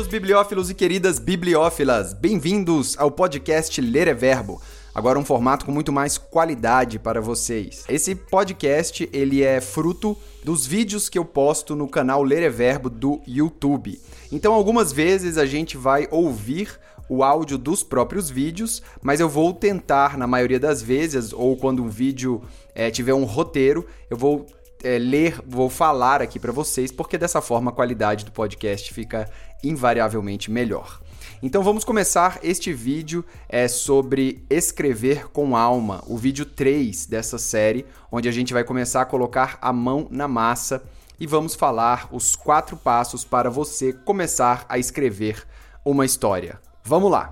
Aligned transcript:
Queridos 0.00 0.18
bibliófilos 0.18 0.70
e 0.70 0.74
queridas 0.74 1.18
bibliófilas, 1.18 2.14
bem-vindos 2.14 2.96
ao 2.98 3.10
podcast 3.10 3.78
Ler 3.82 4.08
é 4.08 4.14
Verbo. 4.14 4.58
Agora 4.94 5.18
um 5.18 5.24
formato 5.26 5.66
com 5.66 5.72
muito 5.72 5.92
mais 5.92 6.16
qualidade 6.16 6.98
para 6.98 7.20
vocês. 7.20 7.84
Esse 7.86 8.14
podcast, 8.14 9.06
ele 9.12 9.42
é 9.42 9.60
fruto 9.60 10.16
dos 10.42 10.66
vídeos 10.66 11.10
que 11.10 11.18
eu 11.18 11.24
posto 11.24 11.76
no 11.76 11.86
canal 11.86 12.22
Ler 12.22 12.42
é 12.42 12.48
Verbo 12.48 12.88
do 12.88 13.20
YouTube. 13.26 14.00
Então 14.32 14.54
algumas 14.54 14.90
vezes 14.90 15.36
a 15.36 15.44
gente 15.44 15.76
vai 15.76 16.08
ouvir 16.10 16.80
o 17.06 17.22
áudio 17.22 17.58
dos 17.58 17.82
próprios 17.82 18.30
vídeos, 18.30 18.82
mas 19.02 19.20
eu 19.20 19.28
vou 19.28 19.52
tentar, 19.52 20.16
na 20.16 20.26
maioria 20.26 20.58
das 20.58 20.80
vezes, 20.80 21.30
ou 21.30 21.58
quando 21.58 21.82
um 21.82 21.90
vídeo 21.90 22.42
é, 22.74 22.90
tiver 22.90 23.12
um 23.12 23.24
roteiro, 23.24 23.86
eu 24.08 24.16
vou 24.16 24.46
é, 24.82 24.98
ler, 24.98 25.40
vou 25.46 25.68
falar 25.68 26.22
aqui 26.22 26.38
para 26.38 26.52
vocês, 26.52 26.90
porque 26.90 27.18
dessa 27.18 27.40
forma 27.40 27.70
a 27.70 27.74
qualidade 27.74 28.24
do 28.24 28.32
podcast 28.32 28.92
fica 28.92 29.28
invariavelmente 29.62 30.50
melhor. 30.50 31.00
Então 31.42 31.62
vamos 31.62 31.84
começar 31.84 32.38
este 32.42 32.70
vídeo 32.72 33.24
é 33.48 33.66
sobre 33.66 34.44
escrever 34.50 35.28
com 35.28 35.56
alma, 35.56 36.04
o 36.06 36.18
vídeo 36.18 36.44
3 36.44 37.06
dessa 37.06 37.38
série, 37.38 37.86
onde 38.12 38.28
a 38.28 38.32
gente 38.32 38.52
vai 38.52 38.62
começar 38.62 39.00
a 39.00 39.06
colocar 39.06 39.58
a 39.62 39.72
mão 39.72 40.06
na 40.10 40.28
massa 40.28 40.82
e 41.18 41.26
vamos 41.26 41.54
falar 41.54 42.08
os 42.12 42.36
quatro 42.36 42.76
passos 42.76 43.24
para 43.24 43.48
você 43.48 43.92
começar 43.92 44.66
a 44.68 44.78
escrever 44.78 45.46
uma 45.84 46.04
história. 46.04 46.60
Vamos 46.84 47.10
lá! 47.10 47.30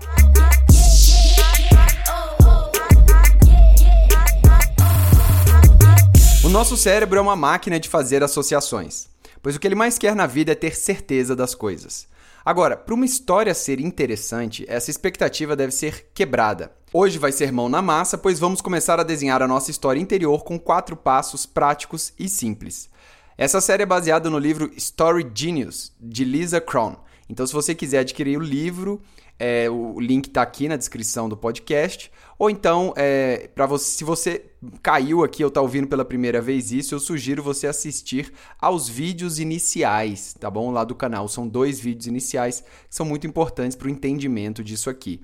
O 6.43 6.49
nosso 6.49 6.75
cérebro 6.75 7.19
é 7.19 7.21
uma 7.21 7.35
máquina 7.35 7.79
de 7.79 7.87
fazer 7.87 8.23
associações, 8.23 9.07
pois 9.39 9.55
o 9.55 9.59
que 9.59 9.67
ele 9.67 9.75
mais 9.75 9.99
quer 9.99 10.15
na 10.15 10.25
vida 10.25 10.51
é 10.51 10.55
ter 10.55 10.75
certeza 10.75 11.35
das 11.35 11.53
coisas. 11.53 12.07
Agora, 12.45 12.77
para 12.77 12.93
uma 12.93 13.05
história 13.05 13.53
ser 13.53 13.79
interessante, 13.79 14.65
essa 14.67 14.89
expectativa 14.89 15.55
deve 15.55 15.71
ser 15.71 16.09
quebrada. 16.13 16.71
Hoje 16.91 17.19
vai 17.19 17.31
ser 17.31 17.51
mão 17.51 17.69
na 17.69 17.81
massa, 17.81 18.17
pois 18.17 18.39
vamos 18.39 18.61
começar 18.61 18.99
a 18.99 19.03
desenhar 19.03 19.41
a 19.43 19.47
nossa 19.47 19.69
história 19.69 19.99
interior 19.99 20.43
com 20.43 20.57
quatro 20.57 20.95
passos 20.95 21.45
práticos 21.45 22.13
e 22.17 22.27
simples. 22.27 22.89
Essa 23.37 23.61
série 23.61 23.83
é 23.83 23.85
baseada 23.85 24.29
no 24.29 24.39
livro 24.39 24.71
Story 24.75 25.29
Genius, 25.33 25.93
de 25.99 26.23
Lisa 26.23 26.59
Cron. 26.59 26.97
Então, 27.29 27.45
se 27.45 27.53
você 27.53 27.75
quiser 27.75 27.99
adquirir 27.99 28.37
o 28.37 28.41
livro, 28.41 28.99
é, 29.37 29.69
o 29.69 29.99
link 29.99 30.25
está 30.25 30.41
aqui 30.41 30.67
na 30.67 30.75
descrição 30.75 31.29
do 31.29 31.37
podcast. 31.37 32.11
Ou 32.37 32.49
então, 32.49 32.93
é, 32.97 33.49
para 33.53 33.65
você, 33.65 33.97
se 33.97 34.03
você 34.03 34.45
caiu 34.81 35.23
aqui 35.23 35.43
ou 35.43 35.47
está 35.47 35.61
ouvindo 35.61 35.87
pela 35.87 36.03
primeira 36.03 36.41
vez 36.41 36.71
isso, 36.71 36.93
eu 36.93 36.99
sugiro 36.99 37.41
você 37.41 37.67
assistir 37.67 38.33
aos 38.59 38.89
vídeos 38.89 39.39
iniciais, 39.39 40.35
tá 40.37 40.49
bom? 40.49 40.71
Lá 40.71 40.83
do 40.83 40.95
canal. 40.95 41.27
São 41.27 41.47
dois 41.47 41.79
vídeos 41.79 42.07
iniciais 42.07 42.61
que 42.61 42.95
são 42.95 43.05
muito 43.05 43.25
importantes 43.25 43.77
para 43.77 43.87
o 43.87 43.91
entendimento 43.91 44.63
disso 44.63 44.89
aqui. 44.89 45.21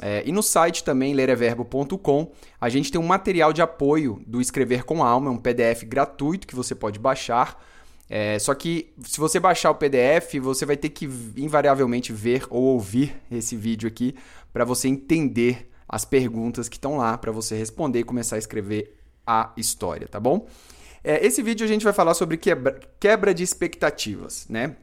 É, 0.00 0.22
e 0.24 0.30
no 0.30 0.42
site 0.42 0.84
também, 0.84 1.12
lereverbo.com, 1.12 2.32
a 2.60 2.68
gente 2.68 2.90
tem 2.90 3.00
um 3.00 3.06
material 3.06 3.52
de 3.52 3.60
apoio 3.60 4.22
do 4.26 4.40
Escrever 4.40 4.84
com 4.84 5.02
Alma, 5.02 5.30
um 5.30 5.36
PDF 5.36 5.82
gratuito 5.84 6.46
que 6.46 6.54
você 6.54 6.74
pode 6.74 6.98
baixar. 6.98 7.60
É, 8.10 8.38
só 8.38 8.54
que 8.54 8.92
se 9.04 9.18
você 9.20 9.38
baixar 9.38 9.70
o 9.70 9.74
PDF, 9.74 10.34
você 10.40 10.64
vai 10.64 10.76
ter 10.76 10.88
que 10.88 11.04
invariavelmente 11.36 12.12
ver 12.12 12.46
ou 12.48 12.62
ouvir 12.62 13.14
esse 13.30 13.54
vídeo 13.54 13.86
aqui 13.86 14.14
para 14.52 14.64
você 14.64 14.88
entender 14.88 15.70
as 15.88 16.04
perguntas 16.04 16.68
que 16.68 16.76
estão 16.76 16.96
lá 16.96 17.16
para 17.18 17.32
você 17.32 17.56
responder 17.56 18.00
e 18.00 18.04
começar 18.04 18.36
a 18.36 18.38
escrever 18.38 18.96
a 19.26 19.52
história, 19.56 20.08
tá 20.08 20.18
bom? 20.18 20.46
É, 21.04 21.24
esse 21.24 21.42
vídeo 21.42 21.64
a 21.64 21.68
gente 21.68 21.84
vai 21.84 21.92
falar 21.92 22.14
sobre 22.14 22.36
quebra, 22.36 22.80
quebra 22.98 23.34
de 23.34 23.42
expectativas, 23.42 24.46
né? 24.48 24.76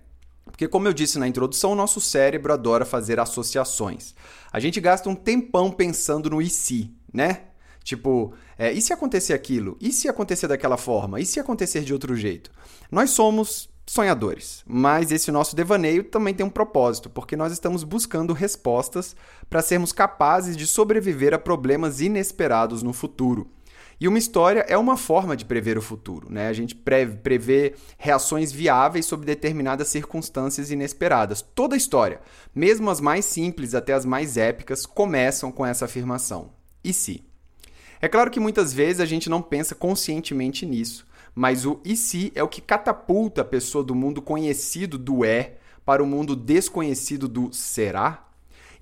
Porque, 0.46 0.68
como 0.68 0.88
eu 0.88 0.94
disse 0.94 1.18
na 1.18 1.28
introdução, 1.28 1.72
o 1.72 1.75
nosso 1.75 2.00
cérebro 2.00 2.53
adora 2.53 2.85
fazer 2.85 3.19
associações. 3.19 4.14
A 4.52 4.59
gente 4.59 4.80
gasta 4.80 5.09
um 5.09 5.16
tempão 5.16 5.72
pensando 5.72 6.30
no 6.30 6.41
e 6.41 6.50
se, 6.50 6.94
né? 7.12 7.41
Tipo, 7.84 8.34
é, 8.58 8.72
e 8.72 8.82
se 8.82 8.94
acontecer 8.94 9.34
aquilo? 9.34 9.78
E 9.82 9.92
se 9.92 10.08
acontecer 10.08 10.48
daquela 10.48 10.78
forma? 10.78 11.20
E 11.20 11.26
se 11.26 11.40
acontecer 11.40 11.82
de 11.82 11.94
outro 11.94 12.16
jeito? 12.16 12.52
Nós 12.92 13.10
somos 13.10 13.70
sonhadores, 13.88 14.64
mas 14.66 15.12
esse 15.12 15.32
nosso 15.32 15.56
devaneio 15.56 16.04
também 16.04 16.34
tem 16.34 16.46
um 16.46 16.50
propósito, 16.50 17.10
porque 17.10 17.36
nós 17.36 17.52
estamos 17.52 17.84
buscando 17.84 18.34
respostas 18.34 19.16
para 19.50 19.62
sermos 19.62 19.92
capazes 19.92 20.58
de 20.58 20.66
sobreviver 20.66 21.34
a 21.34 21.40
problemas 21.40 22.02
inesperados 22.02 22.82
no 22.82 22.94
futuro. 22.94 23.52
E 24.00 24.08
uma 24.08 24.18
história 24.18 24.66
é 24.68 24.78
uma 24.78 24.98
forma 24.98 25.38
de 25.38 25.46
prever 25.46 25.78
o 25.78 25.82
futuro, 25.82 26.28
né? 26.30 26.50
A 26.50 26.54
gente 26.54 26.76
prevê 26.76 27.76
reações 27.98 28.52
viáveis 28.52 29.06
sob 29.06 29.26
determinadas 29.26 29.88
circunstâncias 29.88 30.70
inesperadas. 30.70 31.42
Toda 31.42 31.78
história, 31.78 32.20
mesmo 32.54 32.90
as 32.90 33.00
mais 33.00 33.24
simples 33.24 33.74
até 33.74 33.94
as 33.94 34.04
mais 34.04 34.36
épicas, 34.36 34.86
começam 34.86 35.50
com 35.50 35.66
essa 35.66 35.86
afirmação. 35.86 36.52
E 36.84 36.92
se? 36.92 37.24
É 38.02 38.08
claro 38.08 38.30
que 38.30 38.40
muitas 38.40 38.74
vezes 38.74 39.00
a 39.00 39.06
gente 39.06 39.30
não 39.30 39.42
pensa 39.42 39.74
conscientemente 39.74 40.66
nisso, 40.66 41.06
mas 41.34 41.66
o 41.66 41.80
e 41.84 41.96
se 41.96 42.32
é 42.36 42.44
o 42.44 42.48
que 42.48 42.62
catapulta 42.62 43.42
a 43.42 43.46
pessoa 43.46 43.84
do 43.84 43.96
mundo 43.96 44.22
conhecido 44.22 44.98
do 44.98 45.26
é 45.26 45.56
para 45.86 46.04
o 46.04 46.08
mundo 46.08 46.36
desconhecido 46.36 47.28
do 47.28 47.54
será. 47.54 48.28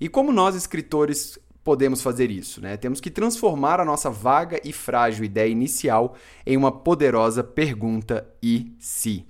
E 0.00 0.08
como 0.08 0.32
nós 0.32 0.54
escritores 0.54 1.38
podemos 1.62 2.02
fazer 2.02 2.30
isso, 2.30 2.60
né? 2.60 2.76
Temos 2.76 3.00
que 3.00 3.10
transformar 3.10 3.80
a 3.80 3.84
nossa 3.84 4.10
vaga 4.10 4.60
e 4.62 4.72
frágil 4.72 5.24
ideia 5.24 5.48
inicial 5.48 6.14
em 6.44 6.56
uma 6.56 6.70
poderosa 6.70 7.42
pergunta 7.42 8.28
e 8.42 8.76
se. 8.78 9.24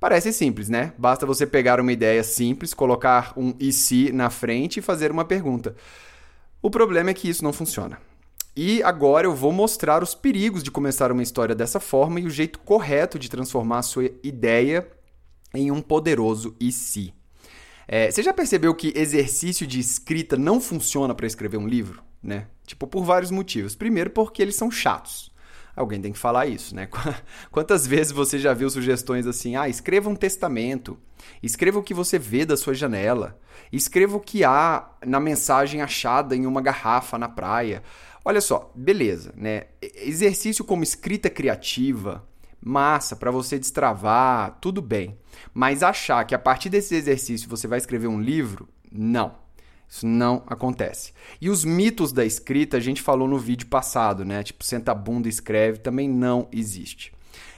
Parece 0.00 0.32
simples, 0.32 0.68
né? 0.68 0.92
Basta 0.96 1.26
você 1.26 1.46
pegar 1.46 1.80
uma 1.80 1.92
ideia 1.92 2.22
simples, 2.22 2.72
colocar 2.72 3.32
um 3.36 3.54
e 3.60 3.72
se 3.72 4.10
na 4.12 4.30
frente 4.30 4.78
e 4.78 4.82
fazer 4.82 5.10
uma 5.10 5.24
pergunta. 5.24 5.76
O 6.62 6.70
problema 6.70 7.10
é 7.10 7.14
que 7.14 7.28
isso 7.28 7.44
não 7.44 7.52
funciona. 7.52 7.98
E 8.56 8.82
agora 8.82 9.26
eu 9.26 9.34
vou 9.34 9.52
mostrar 9.52 10.02
os 10.02 10.14
perigos 10.14 10.62
de 10.62 10.70
começar 10.70 11.12
uma 11.12 11.22
história 11.22 11.54
dessa 11.54 11.78
forma 11.78 12.18
e 12.18 12.24
o 12.24 12.30
jeito 12.30 12.58
correto 12.60 13.18
de 13.18 13.28
transformar 13.28 13.80
a 13.80 13.82
sua 13.82 14.10
ideia 14.22 14.88
em 15.54 15.70
um 15.70 15.82
poderoso 15.82 16.56
e 16.58 16.72
se. 16.72 17.12
É, 17.86 18.10
você 18.10 18.22
já 18.22 18.32
percebeu 18.32 18.74
que 18.74 18.94
exercício 18.96 19.66
de 19.66 19.78
escrita 19.78 20.38
não 20.38 20.58
funciona 20.58 21.14
para 21.14 21.26
escrever 21.26 21.58
um 21.58 21.68
livro? 21.68 22.02
Né? 22.22 22.46
Tipo, 22.66 22.86
por 22.86 23.04
vários 23.04 23.30
motivos. 23.30 23.76
Primeiro, 23.76 24.08
porque 24.08 24.40
eles 24.40 24.56
são 24.56 24.70
chatos. 24.70 25.30
Alguém 25.76 26.00
tem 26.00 26.12
que 26.12 26.18
falar 26.18 26.46
isso, 26.46 26.74
né? 26.74 26.88
Quantas 27.52 27.86
vezes 27.86 28.10
você 28.10 28.38
já 28.38 28.54
viu 28.54 28.70
sugestões 28.70 29.26
assim? 29.26 29.56
Ah, 29.56 29.68
escreva 29.68 30.08
um 30.08 30.16
testamento. 30.16 30.98
Escreva 31.42 31.78
o 31.78 31.82
que 31.82 31.92
você 31.92 32.18
vê 32.18 32.46
da 32.46 32.56
sua 32.56 32.72
janela. 32.72 33.38
Escreva 33.70 34.16
o 34.16 34.20
que 34.20 34.42
há 34.42 34.88
na 35.04 35.20
mensagem 35.20 35.82
achada 35.82 36.34
em 36.34 36.46
uma 36.46 36.62
garrafa 36.62 37.18
na 37.18 37.28
praia. 37.28 37.82
Olha 38.28 38.40
só, 38.40 38.72
beleza, 38.74 39.32
né? 39.36 39.66
Exercício 39.80 40.64
como 40.64 40.82
escrita 40.82 41.30
criativa, 41.30 42.26
massa 42.60 43.14
para 43.14 43.30
você 43.30 43.56
destravar, 43.56 44.58
tudo 44.60 44.82
bem. 44.82 45.16
Mas 45.54 45.80
achar 45.80 46.24
que 46.24 46.34
a 46.34 46.38
partir 46.40 46.68
desse 46.68 46.96
exercício 46.96 47.48
você 47.48 47.68
vai 47.68 47.78
escrever 47.78 48.08
um 48.08 48.20
livro, 48.20 48.68
não. 48.90 49.36
Isso 49.88 50.04
não 50.04 50.42
acontece. 50.48 51.12
E 51.40 51.48
os 51.48 51.64
mitos 51.64 52.10
da 52.10 52.24
escrita 52.24 52.78
a 52.78 52.80
gente 52.80 53.00
falou 53.00 53.28
no 53.28 53.38
vídeo 53.38 53.68
passado, 53.68 54.24
né? 54.24 54.42
Tipo, 54.42 54.64
senta 54.64 54.90
a 54.90 54.94
bunda 54.96 55.28
e 55.28 55.30
escreve, 55.30 55.78
também 55.78 56.08
não 56.08 56.48
existe. 56.50 57.12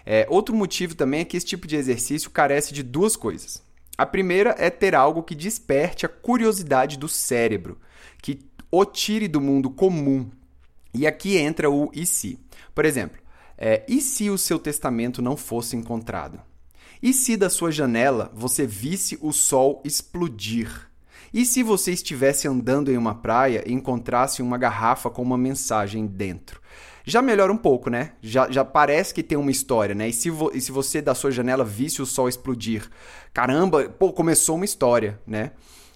É, 0.04 0.26
outro 0.28 0.54
motivo 0.54 0.94
também 0.94 1.20
é 1.20 1.24
que 1.24 1.38
esse 1.38 1.46
tipo 1.46 1.66
de 1.66 1.76
exercício 1.76 2.30
carece 2.30 2.74
de 2.74 2.82
duas 2.82 3.16
coisas. 3.16 3.62
A 3.96 4.04
primeira 4.04 4.54
é 4.58 4.68
ter 4.68 4.94
algo 4.94 5.22
que 5.22 5.34
desperte 5.34 6.04
a 6.04 6.10
curiosidade 6.10 6.98
do 6.98 7.08
cérebro, 7.08 7.78
que 8.20 8.40
o 8.70 8.84
tire 8.84 9.28
do 9.28 9.40
mundo 9.40 9.70
comum 9.70 10.28
e 10.98 11.06
aqui 11.06 11.36
entra 11.36 11.70
o 11.70 11.90
e 11.94 12.04
se. 12.04 12.38
Por 12.74 12.84
exemplo, 12.84 13.18
é, 13.56 13.84
e 13.88 14.00
se 14.00 14.28
o 14.30 14.36
seu 14.36 14.58
testamento 14.58 15.22
não 15.22 15.36
fosse 15.36 15.76
encontrado? 15.76 16.40
E 17.02 17.12
se 17.12 17.36
da 17.36 17.48
sua 17.48 17.70
janela 17.70 18.30
você 18.34 18.66
visse 18.66 19.16
o 19.22 19.32
sol 19.32 19.80
explodir? 19.84 20.88
E 21.32 21.44
se 21.44 21.62
você 21.62 21.92
estivesse 21.92 22.48
andando 22.48 22.90
em 22.90 22.96
uma 22.96 23.14
praia 23.14 23.62
e 23.66 23.72
encontrasse 23.72 24.42
uma 24.42 24.58
garrafa 24.58 25.10
com 25.10 25.22
uma 25.22 25.38
mensagem 25.38 26.06
dentro? 26.06 26.60
Já 27.04 27.22
melhora 27.22 27.52
um 27.52 27.56
pouco, 27.56 27.88
né? 27.88 28.12
Já, 28.20 28.50
já 28.50 28.64
parece 28.64 29.14
que 29.14 29.22
tem 29.22 29.38
uma 29.38 29.50
história, 29.50 29.94
né? 29.94 30.08
E 30.08 30.12
se, 30.12 30.30
vo, 30.30 30.50
e 30.52 30.60
se 30.60 30.72
você 30.72 31.00
da 31.00 31.14
sua 31.14 31.30
janela 31.30 31.64
visse 31.64 32.02
o 32.02 32.06
sol 32.06 32.28
explodir? 32.28 32.88
Caramba, 33.32 33.88
pô, 33.88 34.12
começou 34.12 34.56
uma 34.56 34.64
história, 34.64 35.18
né? 35.26 35.52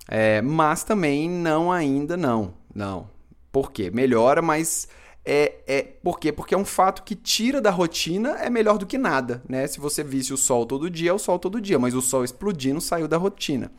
É, 0.08 0.40
mas 0.40 0.84
também 0.84 1.28
não 1.28 1.70
ainda 1.70 2.16
não, 2.16 2.54
não. 2.74 3.11
Por 3.52 3.70
quê? 3.70 3.90
Melhora, 3.90 4.40
mas 4.40 4.88
é, 5.24 5.60
é 5.66 5.82
por 5.82 6.18
quê? 6.18 6.32
Porque 6.32 6.54
é 6.54 6.58
um 6.58 6.64
fato 6.64 7.02
que 7.02 7.14
tira 7.14 7.60
da 7.60 7.70
rotina 7.70 8.30
é 8.40 8.50
melhor 8.50 8.78
do 8.78 8.86
que 8.86 8.98
nada, 8.98 9.42
né? 9.48 9.66
Se 9.66 9.78
você 9.78 10.02
visse 10.02 10.32
o 10.32 10.36
sol 10.36 10.66
todo 10.66 10.90
dia, 10.90 11.10
é 11.10 11.12
o 11.12 11.18
sol 11.18 11.38
todo 11.38 11.60
dia, 11.60 11.78
mas 11.78 11.94
o 11.94 12.00
sol 12.00 12.24
explodindo 12.24 12.80
saiu 12.80 13.06
da 13.06 13.18
rotina. 13.18 13.70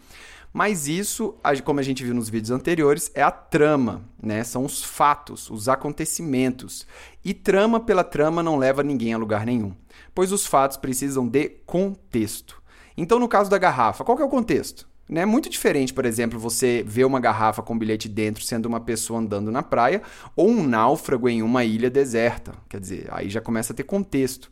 Mas 0.53 0.87
isso, 0.87 1.35
como 1.65 1.79
a 1.79 1.83
gente 1.83 2.03
viu 2.03 2.13
nos 2.13 2.29
vídeos 2.29 2.51
anteriores, 2.51 3.11
é 3.15 3.23
a 3.23 3.31
trama, 3.31 4.03
né? 4.21 4.43
São 4.43 4.63
os 4.63 4.83
fatos, 4.83 5.49
os 5.49 5.67
acontecimentos. 5.67 6.85
E 7.25 7.33
trama 7.33 7.79
pela 7.79 8.03
trama 8.03 8.43
não 8.43 8.57
leva 8.57 8.83
ninguém 8.83 9.13
a 9.13 9.17
lugar 9.17 9.47
nenhum, 9.47 9.73
pois 10.13 10.31
os 10.31 10.45
fatos 10.45 10.77
precisam 10.77 11.27
de 11.27 11.49
contexto. 11.65 12.61
Então, 12.95 13.17
no 13.17 13.27
caso 13.27 13.49
da 13.49 13.57
garrafa, 13.57 14.03
qual 14.03 14.19
é 14.19 14.23
o 14.23 14.29
contexto? 14.29 14.87
Né? 15.09 15.25
Muito 15.25 15.49
diferente, 15.49 15.93
por 15.93 16.05
exemplo, 16.05 16.39
você 16.39 16.83
ver 16.85 17.05
uma 17.05 17.19
garrafa 17.19 17.61
com 17.61 17.77
bilhete 17.77 18.07
dentro 18.07 18.43
sendo 18.43 18.65
uma 18.67 18.79
pessoa 18.79 19.19
andando 19.19 19.51
na 19.51 19.61
praia 19.61 20.01
ou 20.35 20.49
um 20.49 20.65
náufrago 20.65 21.27
em 21.27 21.41
uma 21.41 21.63
ilha 21.63 21.89
deserta. 21.89 22.53
Quer 22.69 22.79
dizer, 22.79 23.07
aí 23.11 23.29
já 23.29 23.41
começa 23.41 23.73
a 23.73 23.75
ter 23.75 23.83
contexto. 23.83 24.51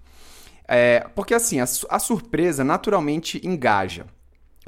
É, 0.68 1.08
porque 1.16 1.34
assim, 1.34 1.60
a, 1.60 1.66
a 1.90 2.00
surpresa 2.00 2.64
naturalmente 2.64 3.42
engaja, 3.46 4.06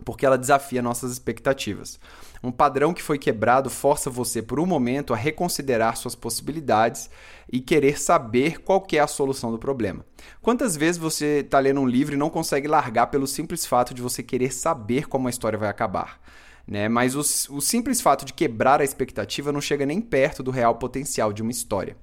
porque 0.03 0.25
ela 0.25 0.37
desafia 0.37 0.81
nossas 0.81 1.11
expectativas. 1.11 1.99
Um 2.43 2.51
padrão 2.51 2.93
que 2.93 3.01
foi 3.01 3.17
quebrado 3.17 3.69
força 3.69 4.09
você 4.09 4.41
por 4.41 4.59
um 4.59 4.65
momento 4.65 5.13
a 5.13 5.17
reconsiderar 5.17 5.95
suas 5.95 6.15
possibilidades 6.15 7.09
e 7.51 7.61
querer 7.61 7.99
saber 7.99 8.59
qual 8.59 8.85
é 8.91 8.99
a 8.99 9.07
solução 9.07 9.51
do 9.51 9.59
problema. 9.59 10.05
Quantas 10.41 10.75
vezes 10.75 10.97
você 10.97 11.39
está 11.39 11.59
lendo 11.59 11.79
um 11.79 11.87
livro 11.87 12.15
e 12.15 12.17
não 12.17 12.29
consegue 12.29 12.67
largar 12.67 13.07
pelo 13.07 13.27
simples 13.27 13.65
fato 13.65 13.93
de 13.93 14.01
você 14.01 14.23
querer 14.23 14.51
saber 14.51 15.07
como 15.07 15.27
a 15.27 15.29
história 15.29 15.57
vai 15.57 15.69
acabar? 15.69 16.19
Né? 16.67 16.89
Mas 16.89 17.15
o, 17.15 17.19
o 17.55 17.61
simples 17.61 18.01
fato 18.01 18.25
de 18.25 18.33
quebrar 18.33 18.81
a 18.81 18.85
expectativa 18.85 19.51
não 19.51 19.61
chega 19.61 19.85
nem 19.85 20.01
perto 20.01 20.41
do 20.41 20.51
real 20.51 20.75
potencial 20.75 21.31
de 21.31 21.41
uma 21.41 21.51
história. 21.51 21.95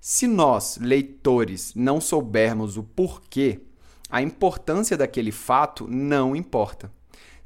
Se 0.00 0.26
nós, 0.26 0.78
leitores, 0.80 1.72
não 1.74 2.00
soubermos 2.00 2.76
o 2.76 2.82
porquê, 2.82 3.60
a 4.08 4.22
importância 4.22 4.96
daquele 4.96 5.32
fato 5.32 5.86
não 5.88 6.34
importa. 6.34 6.90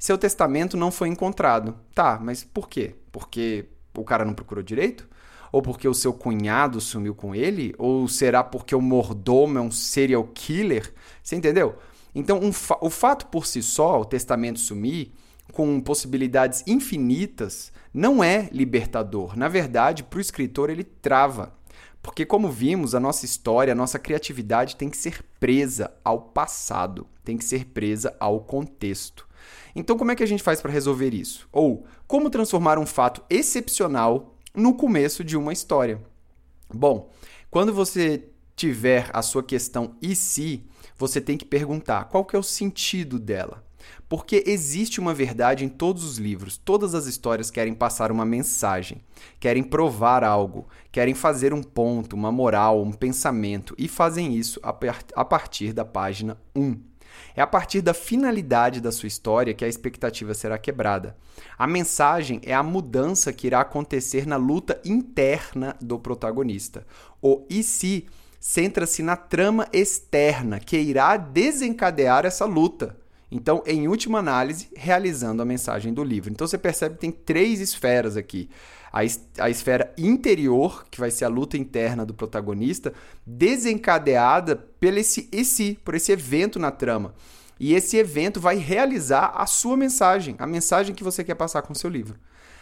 Seu 0.03 0.17
testamento 0.17 0.75
não 0.75 0.91
foi 0.91 1.07
encontrado. 1.07 1.77
Tá, 1.95 2.19
mas 2.21 2.43
por 2.43 2.67
quê? 2.67 2.93
Porque 3.09 3.69
o 3.97 4.03
cara 4.03 4.25
não 4.25 4.33
procurou 4.33 4.61
direito? 4.61 5.07
Ou 5.49 5.61
porque 5.61 5.87
o 5.87 5.93
seu 5.93 6.11
cunhado 6.11 6.81
sumiu 6.81 7.15
com 7.15 7.33
ele? 7.33 7.73
Ou 7.77 8.05
será 8.09 8.43
porque 8.43 8.75
o 8.75 8.81
mordomo 8.81 9.59
é 9.59 9.61
um 9.61 9.71
serial 9.71 10.25
killer? 10.33 10.93
Você 11.23 11.37
entendeu? 11.37 11.77
Então, 12.13 12.37
um 12.37 12.51
fa 12.51 12.77
o 12.81 12.89
fato 12.89 13.27
por 13.27 13.45
si 13.45 13.63
só, 13.63 14.01
o 14.01 14.03
testamento 14.03 14.59
sumir, 14.59 15.13
com 15.53 15.79
possibilidades 15.79 16.65
infinitas, 16.67 17.71
não 17.93 18.21
é 18.21 18.49
libertador. 18.51 19.37
Na 19.37 19.47
verdade, 19.47 20.03
para 20.03 20.17
o 20.17 20.21
escritor, 20.21 20.69
ele 20.69 20.83
trava. 20.83 21.53
Porque, 22.01 22.25
como 22.25 22.49
vimos, 22.49 22.93
a 22.93 22.99
nossa 22.99 23.23
história, 23.23 23.71
a 23.71 23.75
nossa 23.75 23.97
criatividade 23.97 24.75
tem 24.75 24.89
que 24.89 24.97
ser 24.97 25.23
presa 25.39 25.93
ao 26.03 26.19
passado, 26.19 27.07
tem 27.23 27.37
que 27.37 27.45
ser 27.45 27.67
presa 27.67 28.13
ao 28.19 28.41
contexto. 28.41 29.31
Então, 29.75 29.97
como 29.97 30.11
é 30.11 30.15
que 30.15 30.23
a 30.23 30.27
gente 30.27 30.43
faz 30.43 30.61
para 30.61 30.71
resolver 30.71 31.13
isso? 31.13 31.47
Ou 31.51 31.85
como 32.07 32.29
transformar 32.29 32.77
um 32.77 32.85
fato 32.85 33.23
excepcional 33.29 34.35
no 34.53 34.75
começo 34.75 35.23
de 35.23 35.35
uma 35.37 35.53
história? 35.53 36.01
Bom, 36.73 37.11
quando 37.49 37.73
você 37.73 38.29
tiver 38.55 39.09
a 39.13 39.21
sua 39.21 39.43
questão 39.43 39.95
e 40.01 40.15
se, 40.15 40.63
você 40.97 41.19
tem 41.19 41.37
que 41.37 41.45
perguntar 41.45 42.05
qual 42.05 42.23
que 42.23 42.35
é 42.35 42.39
o 42.39 42.43
sentido 42.43 43.19
dela. 43.19 43.63
Porque 44.07 44.43
existe 44.45 44.99
uma 44.99 45.13
verdade 45.13 45.65
em 45.65 45.69
todos 45.69 46.03
os 46.03 46.17
livros. 46.17 46.57
Todas 46.57 46.95
as 46.95 47.05
histórias 47.05 47.51
querem 47.51 47.73
passar 47.73 48.11
uma 48.11 48.25
mensagem, 48.25 49.01
querem 49.39 49.63
provar 49.63 50.23
algo, 50.23 50.67
querem 50.91 51.13
fazer 51.13 51.53
um 51.53 51.61
ponto, 51.61 52.15
uma 52.15 52.31
moral, 52.31 52.81
um 52.81 52.91
pensamento 52.91 53.75
e 53.77 53.87
fazem 53.87 54.35
isso 54.35 54.59
a 54.63 55.25
partir 55.25 55.73
da 55.73 55.83
página 55.83 56.37
1. 56.55 56.79
É 57.35 57.41
a 57.41 57.47
partir 57.47 57.81
da 57.81 57.93
finalidade 57.93 58.81
da 58.81 58.91
sua 58.91 59.07
história 59.07 59.53
que 59.53 59.65
a 59.65 59.67
expectativa 59.67 60.33
será 60.33 60.57
quebrada. 60.57 61.15
A 61.57 61.67
mensagem 61.67 62.39
é 62.43 62.53
a 62.53 62.63
mudança 62.63 63.33
que 63.33 63.47
irá 63.47 63.61
acontecer 63.61 64.25
na 64.25 64.37
luta 64.37 64.79
interna 64.85 65.75
do 65.81 65.99
protagonista. 65.99 66.85
O 67.21 67.45
e 67.49 67.63
se 67.63 68.07
centra-se 68.39 69.01
na 69.01 69.15
trama 69.15 69.67
externa 69.71 70.59
que 70.59 70.77
irá 70.77 71.15
desencadear 71.15 72.25
essa 72.25 72.45
luta. 72.45 72.97
Então, 73.31 73.63
em 73.65 73.87
última 73.87 74.19
análise, 74.19 74.69
realizando 74.75 75.41
a 75.41 75.45
mensagem 75.45 75.91
do 75.91 76.03
livro. 76.03 76.31
Então 76.31 76.45
você 76.45 76.57
percebe 76.57 76.95
que 76.95 77.01
tem 77.01 77.11
três 77.11 77.59
esferas 77.59 78.15
aqui. 78.15 78.47
A, 78.93 78.99
a 79.39 79.49
esfera 79.49 79.91
interior, 79.97 80.85
que 80.89 80.99
vai 80.99 81.09
ser 81.09 81.25
a 81.25 81.29
luta 81.29 81.57
interna 81.57 82.05
do 82.05 82.13
protagonista, 82.13 82.93
desencadeada 83.25 84.55
por 84.55 84.93
esse, 84.95 85.79
por 85.83 85.95
esse 85.95 86.11
evento 86.11 86.59
na 86.59 86.69
trama. 86.69 87.15
E 87.59 87.73
esse 87.73 87.97
evento 87.97 88.39
vai 88.39 88.57
realizar 88.57 89.33
a 89.35 89.45
sua 89.47 89.75
mensagem, 89.75 90.35
a 90.37 90.45
mensagem 90.45 90.93
que 90.93 91.03
você 91.03 91.23
quer 91.23 91.35
passar 91.35 91.63
com 91.63 91.73
o 91.73 91.75
seu 91.75 91.89
livro. 91.89 92.19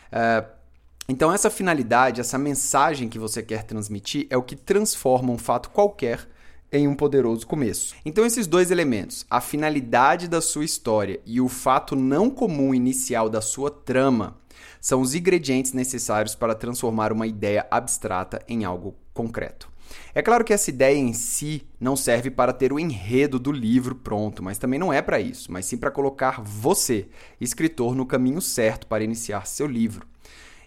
Uh, 0.07 0.62
então, 1.10 1.33
essa 1.33 1.50
finalidade, 1.50 2.22
essa 2.22 2.38
mensagem 2.38 3.10
que 3.10 3.19
você 3.19 3.44
quer 3.44 3.63
transmitir 3.63 4.28
é 4.30 4.38
o 4.38 4.44
que 4.44 4.56
transforma 4.56 5.33
um 5.33 5.38
fato 5.38 5.69
qualquer 5.69 6.25
em 6.72 6.88
um 6.88 6.95
poderoso 6.95 7.45
começo. 7.45 7.94
Então, 8.06 8.25
esses 8.25 8.48
dois 8.48 8.72
elementos, 8.72 9.25
a 9.30 9.42
finalidade 9.42 10.28
da 10.28 10.39
sua 10.39 10.63
história 10.63 11.19
e 11.25 11.42
o 11.42 11.50
fato 11.50 11.95
não 11.95 12.30
comum 12.30 12.74
inicial 12.74 13.30
da 13.30 13.42
sua 13.42 13.69
trama, 13.69 14.38
são 14.80 15.01
os 15.01 15.15
ingredientes 15.15 15.74
necessários 15.74 16.36
para 16.36 16.56
transformar 16.56 17.12
uma 17.12 17.27
ideia 17.27 17.65
abstrata 17.69 18.42
em 18.48 18.63
algo 18.63 18.95
concreto. 19.13 19.71
É 20.13 20.21
claro 20.21 20.44
que 20.44 20.53
essa 20.53 20.69
ideia 20.69 20.98
em 20.98 21.13
si 21.13 21.63
não 21.80 21.95
serve 21.95 22.30
para 22.30 22.53
ter 22.53 22.71
o 22.71 22.80
enredo 22.80 23.38
do 23.38 23.51
livro 23.51 23.95
pronto, 23.95 24.42
mas 24.42 24.57
também 24.57 24.80
não 24.80 24.92
é 24.92 25.01
para 25.01 25.19
isso, 25.19 25.51
mas 25.51 25.65
sim 25.65 25.77
para 25.77 25.92
colocar 25.92 26.42
você, 26.42 27.07
escritor, 27.39 27.95
no 27.95 28.06
caminho 28.06 28.42
certo 28.42 28.88
para 28.88 29.03
iniciar 29.03 29.45
seu 29.45 29.68
livro. 29.68 30.07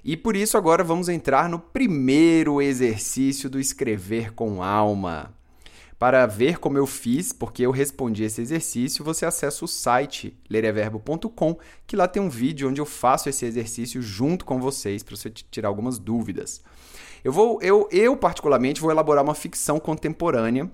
E 0.04 0.16
por 0.16 0.36
isso 0.36 0.58
agora 0.58 0.84
vamos 0.84 1.08
entrar 1.08 1.48
no 1.48 1.58
primeiro 1.58 2.60
exercício 2.60 3.48
do 3.48 3.58
escrever 3.58 4.32
com 4.34 4.62
alma. 4.62 5.34
Para 5.98 6.26
ver 6.26 6.58
como 6.58 6.76
eu 6.76 6.86
fiz, 6.86 7.32
porque 7.32 7.62
eu 7.62 7.70
respondi 7.70 8.24
esse 8.24 8.40
exercício, 8.40 9.04
você 9.04 9.24
acessa 9.24 9.64
o 9.64 9.68
site 9.68 10.36
lereverbo.com, 10.50 11.56
que 11.86 11.96
lá 11.96 12.08
tem 12.08 12.20
um 12.20 12.28
vídeo 12.28 12.68
onde 12.68 12.80
eu 12.80 12.86
faço 12.86 13.28
esse 13.28 13.44
exercício 13.46 14.02
junto 14.02 14.44
com 14.44 14.60
vocês 14.60 15.02
para 15.02 15.16
você 15.16 15.30
tirar 15.30 15.68
algumas 15.68 15.98
dúvidas. 15.98 16.60
Eu 17.22 17.32
vou, 17.32 17.58
eu, 17.62 17.88
eu 17.90 18.16
particularmente 18.16 18.80
vou 18.80 18.90
elaborar 18.90 19.24
uma 19.24 19.34
ficção 19.34 19.80
contemporânea. 19.80 20.70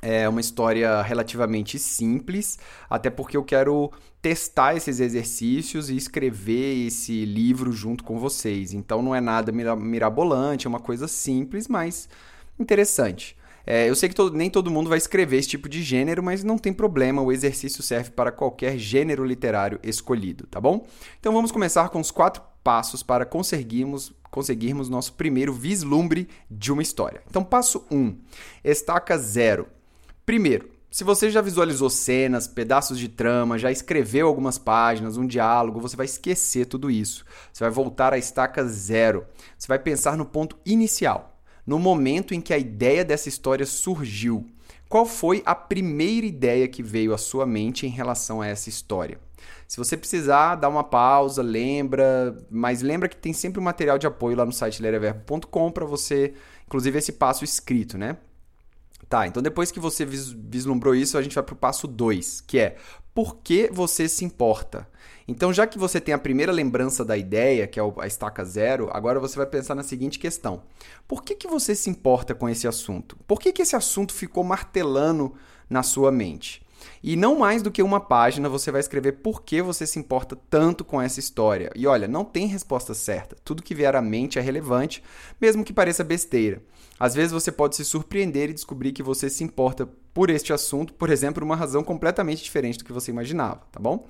É 0.00 0.28
uma 0.28 0.40
história 0.40 1.00
relativamente 1.00 1.78
simples, 1.78 2.58
até 2.90 3.08
porque 3.08 3.38
eu 3.38 3.42
quero 3.42 3.90
testar 4.20 4.76
esses 4.76 5.00
exercícios 5.00 5.88
e 5.88 5.96
escrever 5.96 6.86
esse 6.86 7.24
livro 7.24 7.72
junto 7.72 8.04
com 8.04 8.18
vocês. 8.18 8.74
Então 8.74 9.02
não 9.02 9.14
é 9.14 9.20
nada 9.20 9.50
mirabolante, 9.50 10.66
é 10.66 10.68
uma 10.68 10.78
coisa 10.78 11.08
simples, 11.08 11.68
mas 11.68 12.08
interessante. 12.58 13.34
É, 13.66 13.88
eu 13.88 13.94
sei 13.94 14.08
que 14.08 14.14
todo, 14.14 14.36
nem 14.36 14.50
todo 14.50 14.70
mundo 14.70 14.88
vai 14.88 14.98
escrever 14.98 15.38
esse 15.38 15.48
tipo 15.48 15.68
de 15.68 15.82
gênero, 15.82 16.22
mas 16.22 16.44
não 16.44 16.58
tem 16.58 16.72
problema, 16.72 17.22
o 17.22 17.32
exercício 17.32 17.82
serve 17.82 18.10
para 18.10 18.30
qualquer 18.30 18.76
gênero 18.76 19.24
literário 19.24 19.78
escolhido, 19.82 20.46
tá 20.46 20.60
bom? 20.60 20.86
Então 21.18 21.32
vamos 21.32 21.50
começar 21.50 21.88
com 21.88 22.00
os 22.00 22.10
quatro 22.10 22.42
passos 22.62 23.02
para 23.02 23.24
conseguirmos, 23.24 24.12
conseguirmos 24.30 24.88
nosso 24.88 25.14
primeiro 25.14 25.52
vislumbre 25.52 26.28
de 26.50 26.72
uma 26.72 26.82
história. 26.82 27.22
Então, 27.28 27.44
passo 27.44 27.86
1: 27.90 27.96
um, 27.96 28.18
estaca 28.62 29.16
zero. 29.16 29.66
Primeiro, 30.26 30.70
se 30.90 31.04
você 31.04 31.28
já 31.30 31.40
visualizou 31.40 31.90
cenas, 31.90 32.46
pedaços 32.46 32.98
de 32.98 33.08
trama, 33.08 33.58
já 33.58 33.70
escreveu 33.70 34.26
algumas 34.26 34.58
páginas, 34.58 35.16
um 35.16 35.26
diálogo, 35.26 35.80
você 35.80 35.96
vai 35.96 36.06
esquecer 36.06 36.66
tudo 36.66 36.90
isso. 36.90 37.24
Você 37.52 37.64
vai 37.64 37.70
voltar 37.70 38.12
à 38.12 38.18
estaca 38.18 38.64
zero. 38.64 39.26
Você 39.58 39.66
vai 39.66 39.78
pensar 39.78 40.16
no 40.16 40.24
ponto 40.24 40.56
inicial 40.64 41.33
no 41.66 41.78
momento 41.78 42.34
em 42.34 42.40
que 42.40 42.52
a 42.52 42.58
ideia 42.58 43.04
dessa 43.04 43.28
história 43.28 43.66
surgiu. 43.66 44.46
Qual 44.88 45.06
foi 45.06 45.42
a 45.44 45.54
primeira 45.54 46.26
ideia 46.26 46.68
que 46.68 46.82
veio 46.82 47.14
à 47.14 47.18
sua 47.18 47.46
mente 47.46 47.86
em 47.86 47.90
relação 47.90 48.40
a 48.40 48.46
essa 48.46 48.68
história? 48.68 49.18
Se 49.66 49.78
você 49.78 49.96
precisar, 49.96 50.56
dá 50.56 50.68
uma 50.68 50.84
pausa, 50.84 51.42
lembra, 51.42 52.36
mas 52.50 52.82
lembra 52.82 53.08
que 53.08 53.16
tem 53.16 53.32
sempre 53.32 53.60
um 53.60 53.64
material 53.64 53.98
de 53.98 54.06
apoio 54.06 54.36
lá 54.36 54.44
no 54.44 54.52
site 54.52 54.80
lereverbo.com 54.82 55.70
para 55.72 55.84
você, 55.84 56.34
inclusive 56.66 56.98
esse 56.98 57.12
passo 57.12 57.44
escrito, 57.44 57.98
né? 57.98 58.16
Tá, 59.08 59.26
então 59.26 59.42
depois 59.42 59.70
que 59.70 59.80
você 59.80 60.04
vislumbrou 60.04 60.94
isso, 60.94 61.18
a 61.18 61.22
gente 61.22 61.34
vai 61.34 61.44
para 61.44 61.52
o 61.52 61.56
passo 61.56 61.86
2, 61.86 62.42
que 62.42 62.58
é 62.58 62.76
por 63.14 63.36
que 63.36 63.70
você 63.72 64.08
se 64.08 64.24
importa? 64.24 64.88
Então, 65.26 65.52
já 65.52 65.66
que 65.66 65.78
você 65.78 66.00
tem 66.00 66.12
a 66.12 66.18
primeira 66.18 66.52
lembrança 66.52 67.04
da 67.04 67.16
ideia, 67.16 67.66
que 67.66 67.78
é 67.78 67.82
a 67.98 68.06
estaca 68.06 68.44
zero, 68.44 68.90
agora 68.92 69.20
você 69.20 69.36
vai 69.36 69.46
pensar 69.46 69.74
na 69.74 69.82
seguinte 69.82 70.18
questão: 70.18 70.64
por 71.06 71.22
que, 71.22 71.34
que 71.34 71.46
você 71.46 71.74
se 71.74 71.88
importa 71.88 72.34
com 72.34 72.48
esse 72.48 72.66
assunto? 72.66 73.16
Por 73.26 73.40
que, 73.40 73.52
que 73.52 73.62
esse 73.62 73.76
assunto 73.76 74.12
ficou 74.12 74.42
martelando 74.42 75.34
na 75.70 75.82
sua 75.82 76.10
mente? 76.10 76.64
E 77.02 77.16
não 77.16 77.38
mais 77.38 77.62
do 77.62 77.70
que 77.70 77.82
uma 77.82 78.00
página 78.00 78.48
você 78.48 78.70
vai 78.70 78.80
escrever 78.80 79.12
por 79.12 79.42
que 79.42 79.62
você 79.62 79.86
se 79.86 79.98
importa 79.98 80.36
tanto 80.50 80.84
com 80.84 81.00
essa 81.00 81.20
história. 81.20 81.70
E 81.74 81.86
olha, 81.86 82.06
não 82.06 82.24
tem 82.24 82.46
resposta 82.46 82.92
certa. 82.92 83.36
Tudo 83.44 83.62
que 83.62 83.74
vier 83.74 83.94
à 83.96 84.02
mente 84.02 84.38
é 84.38 84.42
relevante, 84.42 85.02
mesmo 85.40 85.64
que 85.64 85.72
pareça 85.72 86.04
besteira. 86.04 86.62
Às 86.98 87.14
vezes 87.14 87.32
você 87.32 87.50
pode 87.50 87.76
se 87.76 87.84
surpreender 87.84 88.50
e 88.50 88.54
descobrir 88.54 88.92
que 88.92 89.02
você 89.02 89.30
se 89.30 89.42
importa 89.42 89.88
por 90.14 90.30
este 90.30 90.52
assunto, 90.52 90.94
por 90.94 91.10
exemplo, 91.10 91.44
uma 91.44 91.56
razão 91.56 91.82
completamente 91.82 92.42
diferente 92.42 92.78
do 92.78 92.84
que 92.84 92.92
você 92.92 93.10
imaginava, 93.10 93.62
tá 93.72 93.80
bom? 93.80 94.06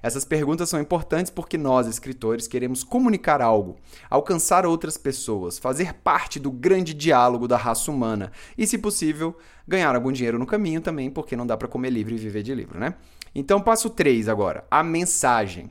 Essas 0.00 0.24
perguntas 0.24 0.68
são 0.68 0.80
importantes 0.80 1.28
porque 1.28 1.58
nós, 1.58 1.88
escritores, 1.88 2.46
queremos 2.46 2.84
comunicar 2.84 3.42
algo, 3.42 3.76
alcançar 4.08 4.64
outras 4.64 4.96
pessoas, 4.96 5.58
fazer 5.58 5.92
parte 5.92 6.38
do 6.38 6.52
grande 6.52 6.94
diálogo 6.94 7.48
da 7.48 7.56
raça 7.56 7.90
humana 7.90 8.30
e, 8.56 8.64
se 8.64 8.78
possível, 8.78 9.36
ganhar 9.66 9.92
algum 9.94 10.12
dinheiro 10.12 10.38
no 10.38 10.46
caminho 10.46 10.80
também, 10.80 11.10
porque 11.10 11.34
não 11.34 11.44
dá 11.44 11.56
para 11.56 11.66
comer 11.66 11.90
livre 11.90 12.14
e 12.14 12.18
viver 12.18 12.44
de 12.44 12.54
livro, 12.54 12.78
né? 12.78 12.94
Então, 13.34 13.60
passo 13.60 13.90
3 13.90 14.28
agora, 14.28 14.64
a 14.70 14.84
mensagem. 14.84 15.70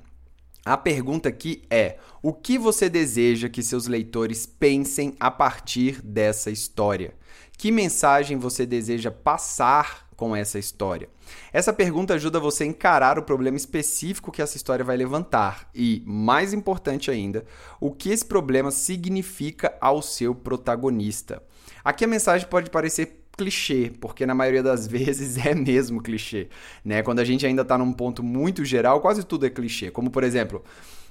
A 0.68 0.76
pergunta 0.76 1.30
aqui 1.30 1.64
é: 1.70 1.98
o 2.22 2.34
que 2.34 2.58
você 2.58 2.90
deseja 2.90 3.48
que 3.48 3.64
seus 3.64 3.88
leitores 3.88 4.46
pensem 4.46 5.16
a 5.18 5.32
partir 5.32 6.02
dessa 6.02 6.52
história? 6.52 7.14
Que 7.58 7.72
mensagem 7.72 8.38
você 8.38 8.66
deseja 8.66 9.10
passar 9.10 10.06
com 10.18 10.36
essa 10.36 10.60
história? 10.60 11.08
Essa 11.54 11.72
pergunta 11.72 12.16
ajuda 12.16 12.38
você 12.38 12.66
a 12.66 12.68
encarar 12.68 13.18
o 13.18 13.24
problema 13.24 13.56
específico 13.56 14.30
que 14.30 14.42
essa 14.42 14.58
história 14.58 14.84
vai 14.84 14.98
levantar 14.98 15.70
e, 15.74 16.04
mais 16.06 16.52
importante 16.52 17.10
ainda, 17.10 17.46
o 17.80 17.90
que 17.90 18.10
esse 18.10 18.26
problema 18.26 18.70
significa 18.70 19.74
ao 19.80 20.02
seu 20.02 20.36
protagonista. 20.36 21.42
Aqui 21.82 22.04
a 22.04 22.10
mensagem 22.10 22.46
pode 22.46 22.70
parecer 22.70 23.27
clichê, 23.38 23.92
porque 24.02 24.26
na 24.26 24.34
maioria 24.34 24.64
das 24.64 24.86
vezes 24.88 25.38
é 25.38 25.54
mesmo 25.54 26.02
clichê, 26.02 26.50
né? 26.84 27.04
Quando 27.04 27.20
a 27.20 27.24
gente 27.24 27.46
ainda 27.46 27.62
está 27.62 27.78
num 27.78 27.94
ponto 27.94 28.24
muito 28.24 28.66
geral, 28.66 29.00
quase 29.00 29.24
tudo 29.24 29.46
é 29.46 29.50
clichê. 29.50 29.92
Como 29.92 30.10
por 30.10 30.24
exemplo, 30.24 30.64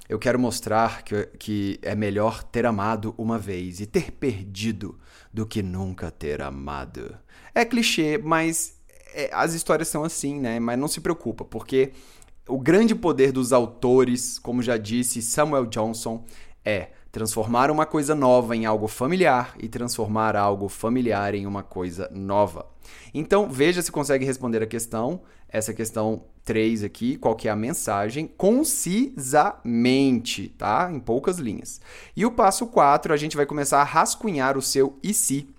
eu 0.09 0.19
quero 0.19 0.37
mostrar 0.37 1.03
que, 1.03 1.25
que 1.39 1.79
é 1.81 1.95
melhor 1.95 2.43
ter 2.43 2.65
amado 2.65 3.15
uma 3.17 3.37
vez 3.37 3.79
e 3.79 3.85
ter 3.85 4.11
perdido 4.11 4.99
do 5.33 5.45
que 5.45 5.63
nunca 5.63 6.11
ter 6.11 6.41
amado. 6.41 7.17
É 7.55 7.65
clichê, 7.65 8.17
mas 8.17 8.77
é, 9.13 9.29
as 9.33 9.53
histórias 9.53 9.87
são 9.87 10.03
assim, 10.03 10.39
né? 10.39 10.59
Mas 10.59 10.77
não 10.77 10.87
se 10.87 11.01
preocupa, 11.01 11.43
porque 11.43 11.91
o 12.47 12.59
grande 12.59 12.95
poder 12.95 13.31
dos 13.31 13.51
autores, 13.51 14.39
como 14.39 14.61
já 14.61 14.77
disse 14.77 15.21
Samuel 15.21 15.65
Johnson, 15.65 16.23
é 16.63 16.89
transformar 17.17 17.71
uma 17.71 17.85
coisa 17.85 18.13
nova 18.13 18.55
em 18.55 18.67
algo 18.67 18.87
familiar 18.87 19.55
e 19.59 19.67
transformar 19.67 20.35
algo 20.35 20.69
familiar 20.69 21.33
em 21.33 21.47
uma 21.47 21.63
coisa 21.63 22.07
nova. 22.13 22.67
Então, 23.11 23.49
veja 23.49 23.81
se 23.81 23.91
consegue 23.91 24.23
responder 24.23 24.61
a 24.61 24.67
questão, 24.67 25.21
essa 25.49 25.73
questão 25.73 26.25
3 26.45 26.83
aqui, 26.83 27.17
qual 27.17 27.35
que 27.35 27.47
é 27.47 27.51
a 27.51 27.55
mensagem, 27.55 28.29
concisamente, 28.37 30.49
tá? 30.49 30.91
Em 30.93 30.99
poucas 30.99 31.39
linhas. 31.39 31.81
E 32.15 32.23
o 32.23 32.31
passo 32.31 32.67
4, 32.67 33.11
a 33.11 33.17
gente 33.17 33.35
vai 33.35 33.47
começar 33.47 33.81
a 33.81 33.83
rascunhar 33.83 34.55
o 34.55 34.61
seu 34.61 34.99
e 35.01 35.11
se 35.11 35.49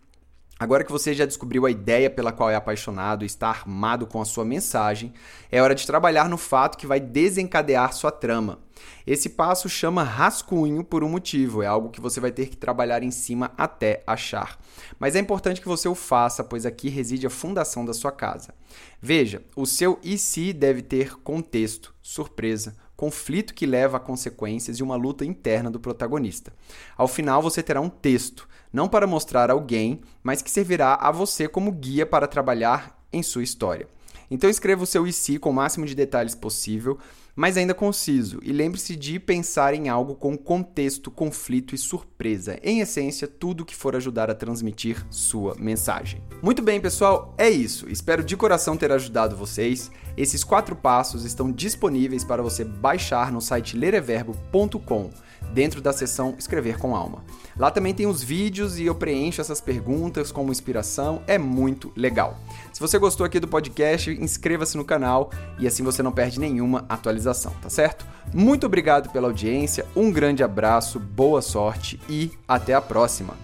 Agora 0.60 0.82
que 0.82 0.90
você 0.90 1.14
já 1.14 1.24
descobriu 1.24 1.66
a 1.66 1.70
ideia 1.70 2.10
pela 2.10 2.32
qual 2.32 2.50
é 2.50 2.56
apaixonado 2.56 3.22
e 3.22 3.26
está 3.26 3.48
armado 3.48 4.08
com 4.08 4.20
a 4.20 4.24
sua 4.24 4.44
mensagem, 4.44 5.12
é 5.52 5.62
hora 5.62 5.72
de 5.72 5.86
trabalhar 5.86 6.28
no 6.28 6.36
fato 6.36 6.76
que 6.76 6.86
vai 6.86 6.98
desencadear 6.98 7.92
sua 7.92 8.10
trama. 8.10 8.58
Esse 9.06 9.28
passo 9.28 9.68
chama 9.68 10.02
rascunho 10.02 10.82
por 10.82 11.04
um 11.04 11.08
motivo, 11.08 11.62
é 11.62 11.66
algo 11.66 11.90
que 11.90 12.00
você 12.00 12.18
vai 12.18 12.32
ter 12.32 12.48
que 12.48 12.56
trabalhar 12.56 13.04
em 13.04 13.10
cima 13.12 13.52
até 13.56 14.02
achar. 14.04 14.58
Mas 14.98 15.14
é 15.14 15.20
importante 15.20 15.60
que 15.60 15.68
você 15.68 15.88
o 15.88 15.94
faça, 15.94 16.42
pois 16.42 16.66
aqui 16.66 16.88
reside 16.88 17.26
a 17.26 17.30
fundação 17.30 17.84
da 17.84 17.94
sua 17.94 18.10
casa. 18.10 18.52
Veja, 19.00 19.42
o 19.54 19.64
seu 19.64 19.98
e 20.02 20.18
se 20.18 20.52
deve 20.52 20.82
ter 20.82 21.16
contexto, 21.20 21.94
surpresa, 22.08 22.74
conflito 22.96 23.52
que 23.52 23.66
leva 23.66 23.98
a 23.98 24.00
consequências 24.00 24.78
e 24.78 24.82
uma 24.82 24.96
luta 24.96 25.26
interna 25.26 25.70
do 25.70 25.78
protagonista. 25.78 26.54
Ao 26.96 27.06
final, 27.06 27.42
você 27.42 27.62
terá 27.62 27.82
um 27.82 27.90
texto, 27.90 28.48
não 28.72 28.88
para 28.88 29.06
mostrar 29.06 29.50
alguém, 29.50 30.00
mas 30.22 30.40
que 30.40 30.50
servirá 30.50 30.94
a 30.94 31.12
você 31.12 31.46
como 31.46 31.70
guia 31.70 32.06
para 32.06 32.26
trabalhar 32.26 32.98
em 33.12 33.22
sua 33.22 33.42
história. 33.42 33.86
Então 34.30 34.48
escreva 34.48 34.82
o 34.82 34.86
seu 34.86 35.10
se 35.12 35.38
com 35.38 35.50
o 35.50 35.52
máximo 35.52 35.84
de 35.84 35.94
detalhes 35.94 36.34
possível, 36.34 36.98
mas 37.38 37.56
ainda 37.56 37.72
conciso, 37.72 38.40
e 38.42 38.50
lembre-se 38.50 38.96
de 38.96 39.20
pensar 39.20 39.72
em 39.72 39.88
algo 39.88 40.16
com 40.16 40.36
contexto, 40.36 41.08
conflito 41.08 41.72
e 41.72 41.78
surpresa. 41.78 42.58
Em 42.64 42.80
essência, 42.80 43.28
tudo 43.28 43.64
que 43.64 43.76
for 43.76 43.94
ajudar 43.94 44.28
a 44.28 44.34
transmitir 44.34 45.06
sua 45.08 45.54
mensagem. 45.56 46.20
Muito 46.42 46.60
bem, 46.60 46.80
pessoal, 46.80 47.32
é 47.38 47.48
isso. 47.48 47.88
Espero 47.88 48.24
de 48.24 48.36
coração 48.36 48.76
ter 48.76 48.90
ajudado 48.90 49.36
vocês. 49.36 49.88
Esses 50.16 50.42
quatro 50.42 50.74
passos 50.74 51.24
estão 51.24 51.52
disponíveis 51.52 52.24
para 52.24 52.42
você 52.42 52.64
baixar 52.64 53.30
no 53.30 53.40
site 53.40 53.76
lereverbo.com 53.76 55.08
dentro 55.52 55.80
da 55.80 55.92
seção 55.92 56.34
Escrever 56.38 56.78
com 56.78 56.94
Alma. 56.94 57.24
Lá 57.56 57.70
também 57.70 57.94
tem 57.94 58.06
os 58.06 58.22
vídeos 58.22 58.78
e 58.78 58.84
eu 58.84 58.94
preencho 58.94 59.40
essas 59.40 59.60
perguntas 59.60 60.30
como 60.30 60.52
inspiração, 60.52 61.22
é 61.26 61.38
muito 61.38 61.92
legal. 61.96 62.38
Se 62.72 62.80
você 62.80 62.98
gostou 62.98 63.24
aqui 63.24 63.40
do 63.40 63.48
podcast, 63.48 64.10
inscreva-se 64.10 64.76
no 64.76 64.84
canal 64.84 65.30
e 65.58 65.66
assim 65.66 65.82
você 65.82 66.02
não 66.02 66.12
perde 66.12 66.38
nenhuma 66.38 66.84
atualização, 66.88 67.27
tá 67.60 67.68
certo? 67.68 68.06
Muito 68.32 68.66
obrigado 68.66 69.10
pela 69.10 69.28
audiência, 69.28 69.86
um 69.96 70.10
grande 70.10 70.42
abraço, 70.42 70.98
boa 71.00 71.40
sorte 71.40 72.00
e 72.08 72.32
até 72.46 72.74
a 72.74 72.80
próxima. 72.80 73.34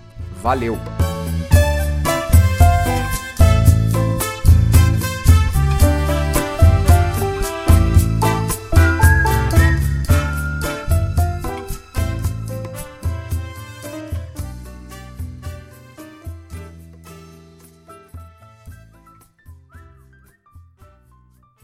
Valeu! 0.42 0.76